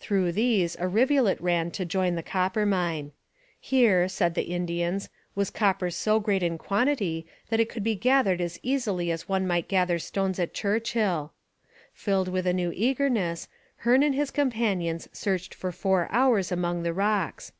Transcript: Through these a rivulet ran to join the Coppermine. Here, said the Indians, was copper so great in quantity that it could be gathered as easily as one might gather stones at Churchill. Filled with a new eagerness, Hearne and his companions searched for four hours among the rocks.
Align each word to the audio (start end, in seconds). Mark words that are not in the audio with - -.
Through 0.00 0.32
these 0.32 0.76
a 0.80 0.88
rivulet 0.88 1.40
ran 1.40 1.70
to 1.70 1.84
join 1.84 2.16
the 2.16 2.22
Coppermine. 2.24 3.12
Here, 3.60 4.08
said 4.08 4.34
the 4.34 4.42
Indians, 4.50 5.08
was 5.36 5.50
copper 5.50 5.88
so 5.92 6.18
great 6.18 6.42
in 6.42 6.58
quantity 6.58 7.28
that 7.48 7.60
it 7.60 7.68
could 7.68 7.84
be 7.84 7.94
gathered 7.94 8.40
as 8.40 8.58
easily 8.64 9.12
as 9.12 9.28
one 9.28 9.46
might 9.46 9.68
gather 9.68 10.00
stones 10.00 10.40
at 10.40 10.52
Churchill. 10.52 11.32
Filled 11.94 12.26
with 12.26 12.44
a 12.44 12.52
new 12.52 12.72
eagerness, 12.74 13.46
Hearne 13.84 14.02
and 14.02 14.16
his 14.16 14.32
companions 14.32 15.08
searched 15.12 15.54
for 15.54 15.70
four 15.70 16.08
hours 16.10 16.50
among 16.50 16.82
the 16.82 16.92
rocks. 16.92 17.52